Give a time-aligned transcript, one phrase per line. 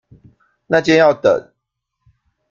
[0.65, 1.53] 那間要等